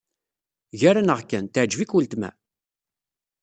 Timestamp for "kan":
1.29-1.45